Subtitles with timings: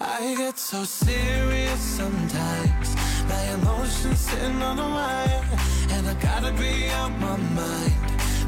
[0.00, 2.94] I get so serious sometimes.
[3.28, 5.44] My emotions sitting on the wire.
[5.90, 7.94] And I gotta be on my mind.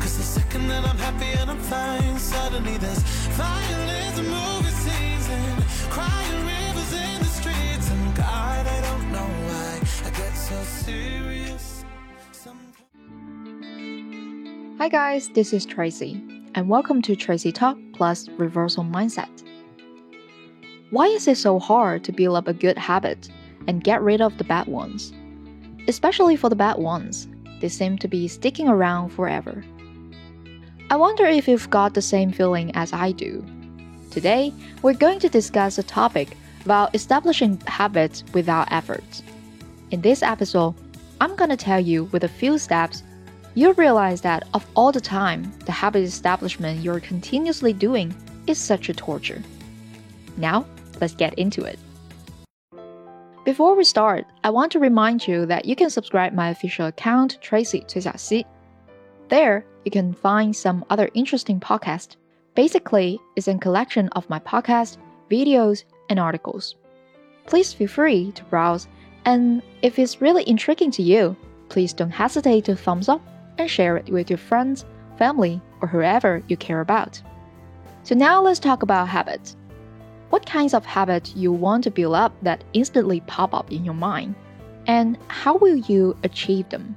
[0.00, 3.02] Cause the second that I'm happy and I'm fine, suddenly there's
[3.34, 7.90] violence, movie scenes, and crying rivers in the streets.
[7.90, 11.84] And God, I don't know why I get so serious.
[14.78, 16.22] Hi guys, this is Tracy,
[16.54, 19.28] and welcome to Tracy Talk Plus Reversal Mindset.
[20.90, 23.28] Why is it so hard to build up a good habit
[23.68, 25.12] and get rid of the bad ones?
[25.86, 27.28] Especially for the bad ones,
[27.60, 29.64] they seem to be sticking around forever.
[30.90, 33.44] I wonder if you've got the same feeling as I do.
[34.10, 39.22] Today, we're going to discuss a topic about establishing habits without effort.
[39.92, 40.74] In this episode,
[41.20, 43.04] I'm to tell you with a few steps
[43.54, 48.12] you'll realize that of all the time, the habit establishment you're continuously doing
[48.48, 49.40] is such a torture.
[50.36, 50.66] Now,
[50.99, 51.79] let's get into it.
[53.45, 57.37] Before we start, I want to remind you that you can subscribe my official account
[57.41, 58.45] Tracy 崔小溪.
[59.29, 62.15] There, you can find some other interesting podcasts.
[62.55, 64.97] Basically, it's a collection of my podcasts,
[65.29, 66.75] videos, and articles.
[67.45, 68.87] Please feel free to browse,
[69.25, 71.35] and if it's really intriguing to you,
[71.69, 73.21] please don't hesitate to thumbs up
[73.57, 74.85] and share it with your friends,
[75.17, 77.21] family, or whoever you care about.
[78.03, 79.55] So now let's talk about habits.
[80.30, 83.94] What kinds of habits you want to build up that instantly pop up in your
[83.94, 84.36] mind?
[84.86, 86.96] And how will you achieve them?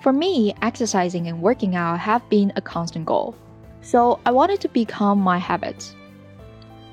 [0.00, 3.34] For me, exercising and working out have been a constant goal.
[3.82, 5.94] So I wanted to become my habits.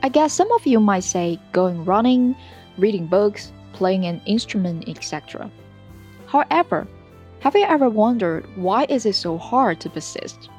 [0.02, 2.36] I guess some of you might say going running,
[2.78, 5.52] reading books, playing an instrument, etc.
[6.26, 6.88] However,
[7.42, 10.50] have you ever wondered why is it so hard to persist?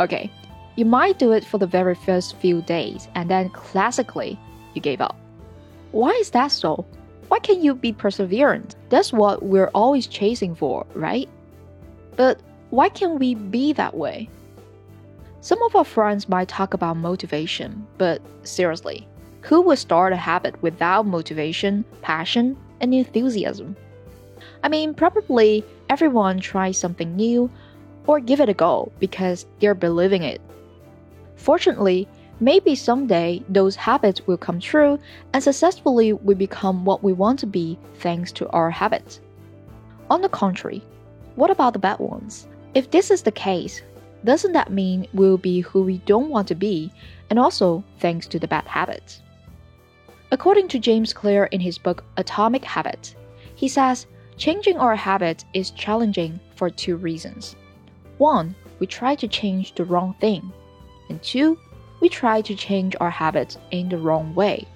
[0.00, 0.30] Okay,
[0.76, 4.38] you might do it for the very first few days and then classically
[4.74, 5.16] you gave up.
[5.92, 6.84] Why is that so?
[7.28, 8.76] Why can't you be perseverant?
[8.90, 11.28] That's what we're always chasing for, right?
[12.14, 14.28] But why can't we be that way?
[15.40, 19.06] Some of our friends might talk about motivation, but seriously,
[19.40, 23.76] who would start a habit without motivation, passion, and enthusiasm?
[24.62, 27.50] I mean, probably everyone tries something new
[28.06, 30.40] or give it a go because they're believing it.
[31.46, 32.08] Fortunately,
[32.40, 34.98] maybe someday those habits will come true
[35.32, 39.20] and successfully we become what we want to be thanks to our habits.
[40.10, 40.82] On the contrary,
[41.36, 42.48] what about the bad ones?
[42.74, 43.80] If this is the case,
[44.24, 46.90] doesn't that mean we'll be who we don't want to be
[47.30, 49.22] and also thanks to the bad habits?
[50.32, 53.14] According to James Clear in his book Atomic Habits,
[53.54, 57.54] he says changing our habits is challenging for two reasons.
[58.18, 60.52] One, we try to change the wrong thing,
[61.08, 61.58] and two,
[62.00, 64.66] we try to change our habits in the wrong way.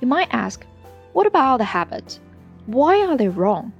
[0.00, 0.64] You might ask,
[1.12, 2.20] what about the habits?
[2.66, 3.72] Why are they wrong?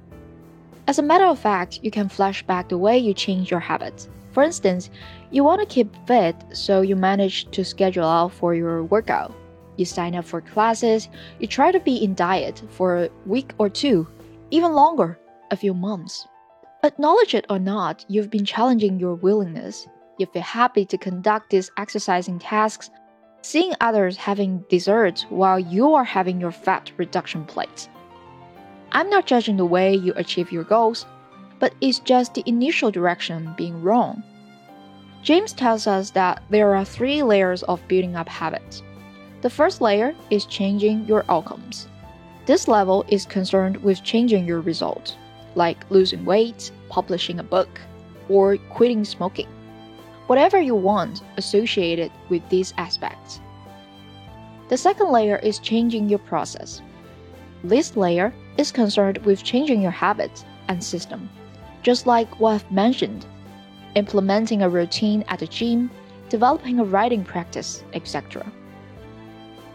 [0.87, 4.09] As a matter of fact, you can flash back the way you change your habits.
[4.31, 4.89] For instance,
[5.29, 9.33] you want to keep fit, so you manage to schedule out for your workout.
[9.77, 13.69] You sign up for classes, you try to be in diet for a week or
[13.69, 14.07] two,
[14.51, 15.17] even longer,
[15.49, 16.27] a few months.
[16.83, 19.87] Acknowledge it or not, you've been challenging your willingness.
[20.17, 22.89] You feel happy to conduct these exercising tasks,
[23.41, 27.89] seeing others having dessert while you are having your fat reduction plate.
[28.91, 31.05] I'm not judging the way you achieve your goals,
[31.59, 34.23] but it's just the initial direction being wrong.
[35.23, 38.81] James tells us that there are three layers of building up habits.
[39.41, 41.87] The first layer is changing your outcomes.
[42.45, 45.15] This level is concerned with changing your results,
[45.55, 47.79] like losing weight, publishing a book,
[48.29, 49.47] or quitting smoking.
[50.31, 53.41] Whatever you want associated with these aspects.
[54.69, 56.81] The second layer is changing your process.
[57.65, 61.29] This layer is concerned with changing your habits and system,
[61.83, 63.25] just like what I've mentioned
[63.95, 65.91] implementing a routine at the gym,
[66.29, 68.49] developing a writing practice, etc.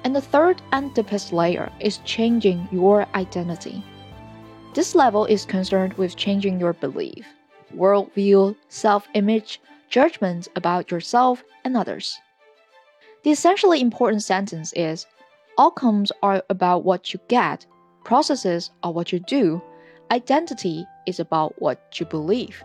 [0.05, 3.85] And the third and deepest layer is changing your identity.
[4.73, 7.27] This level is concerned with changing your belief,
[7.77, 12.19] worldview, self image, judgments about yourself and others.
[13.23, 15.07] The essentially important sentence is
[15.59, 17.67] outcomes are about what you get,
[18.05, 19.61] processes are what you do,
[20.11, 22.63] identity is about what you believe.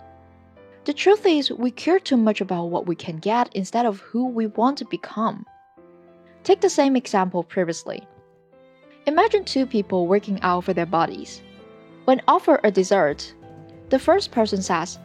[0.85, 4.27] The truth is, we care too much about what we can get instead of who
[4.27, 5.45] we want to become.
[6.44, 8.07] Take the same example previously.
[9.06, 11.41] Imagine two people working out for their bodies.
[12.06, 13.33] When offered a dessert,
[13.89, 14.97] the first person says,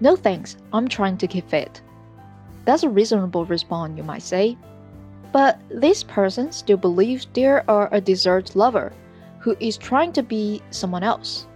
[0.00, 1.80] No thanks, I'm trying to keep fit.
[2.64, 4.56] That's a reasonable response, you might say.
[5.32, 8.92] But this person still believes they are a dessert lover
[9.40, 11.46] who is trying to be someone else.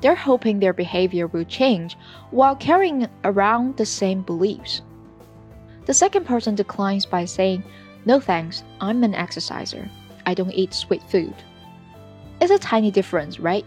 [0.00, 1.96] They're hoping their behavior will change
[2.30, 4.82] while carrying around the same beliefs.
[5.86, 7.62] The second person declines by saying,
[8.04, 9.88] No thanks, I'm an exerciser.
[10.26, 11.34] I don't eat sweet food.
[12.40, 13.64] It's a tiny difference, right?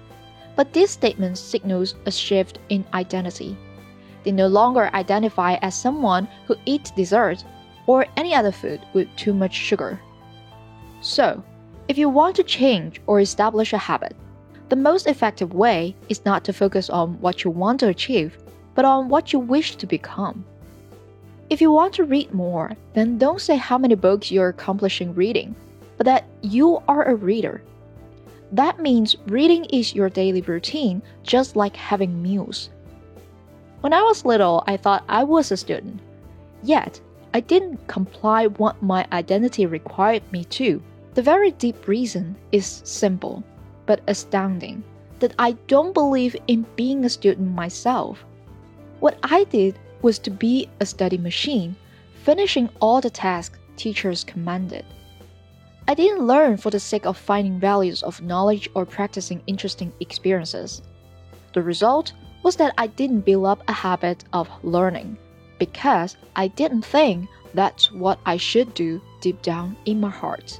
[0.56, 3.58] But this statement signals a shift in identity.
[4.24, 7.44] They no longer identify as someone who eats dessert
[7.88, 10.00] or any other food with too much sugar.
[11.02, 11.44] So,
[11.88, 14.16] if you want to change or establish a habit,
[14.70, 18.38] the most effective way is not to focus on what you want to achieve,
[18.74, 20.46] but on what you wish to become.
[21.50, 25.56] If you want to read more, then don't say how many books you're accomplishing reading,
[25.98, 27.62] but that you are a reader.
[28.54, 32.69] That means reading is your daily routine, just like having meals.
[33.83, 36.00] When I was little, I thought I was a student.
[36.63, 37.01] Yet,
[37.33, 40.81] I didn't comply what my identity required me to.
[41.15, 43.44] The very deep reason is simple,
[43.85, 44.85] but astounding
[45.19, 48.24] that I don't believe in being a student myself.
[49.01, 51.75] What I did was to be a study machine,
[52.24, 54.85] finishing all the tasks teachers commanded.
[55.89, 60.81] I didn't learn for the sake of finding values of knowledge or practicing interesting experiences.
[61.51, 62.13] The result
[62.44, 65.18] was that I didn't build up a habit of learning
[65.57, 70.60] because I didn't think that's what I should do deep down in my heart.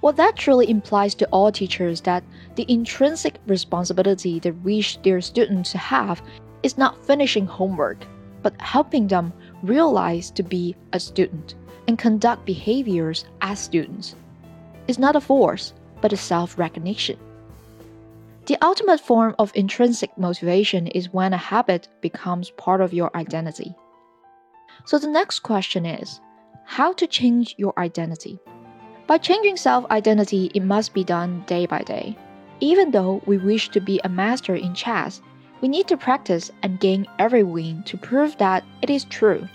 [0.00, 2.24] What that truly implies to all teachers that
[2.56, 6.22] the intrinsic responsibility they wish their students to have
[6.62, 8.04] is not finishing homework,
[8.42, 9.32] but helping them
[9.62, 11.54] realize to be a student
[11.88, 14.16] and conduct behaviors as students.
[14.88, 17.18] It's not a force, but a self recognition.
[18.46, 23.74] The ultimate form of intrinsic motivation is when a habit becomes part of your identity.
[24.84, 26.20] So the next question is
[26.66, 28.38] how to change your identity?
[29.06, 32.18] By changing self identity, it must be done day by day.
[32.60, 35.22] Even though we wish to be a master in chess,
[35.62, 39.48] we need to practice and gain every win to prove that it is true.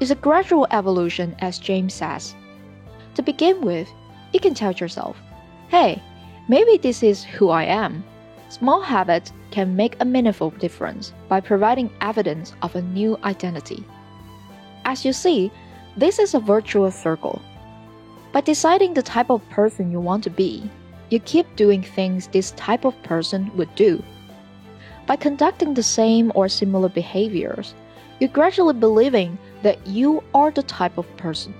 [0.00, 2.34] It's a gradual evolution, as James says.
[3.14, 3.88] To begin with,
[4.34, 5.16] you can tell yourself,
[5.68, 6.02] hey,
[6.48, 8.04] maybe this is who I am.
[8.48, 13.84] Small habits can make a meaningful difference by providing evidence of a new identity.
[14.84, 15.50] As you see,
[15.96, 17.40] this is a virtuous circle.
[18.32, 20.70] By deciding the type of person you want to be,
[21.10, 24.02] you keep doing things this type of person would do.
[25.06, 27.74] By conducting the same or similar behaviors,
[28.18, 31.54] you're gradually believing that you are the type of person.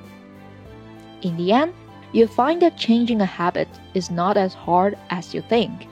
[1.23, 1.75] In the end,
[2.14, 5.88] you find that changing a habit is not as hard as you think.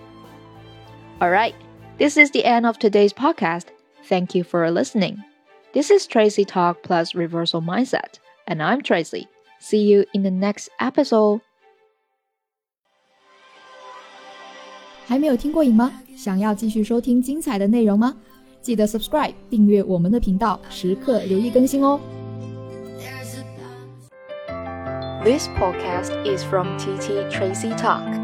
[1.22, 1.56] Alright,
[1.98, 3.66] this is the end of today's podcast.
[4.08, 5.24] Thank you for listening.
[5.74, 9.28] This is Tracy Talk plus Reversal Mindset, and I'm Tracy.
[9.60, 11.42] See you in the next episode.
[15.08, 16.02] 还没有听过瘾吗？
[16.16, 18.16] 想要继续收听精彩的内容吗？
[18.62, 22.00] 记得 subscribe 订阅我们的频道，时刻留意更新哦。
[25.23, 28.20] This podcast is from TT Tracy Talk.